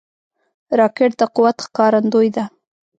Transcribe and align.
راکټ 0.79 1.11
د 1.19 1.21
قوت 1.35 1.57
ښکارندوی 1.65 2.29
ده 2.35 2.45